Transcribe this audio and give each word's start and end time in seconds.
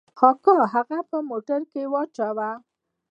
اکا 0.29 0.55
هغه 0.73 0.99
په 1.09 1.17
موټر 1.29 1.59
کښې 1.71 1.83
واچاوه. 1.91 2.49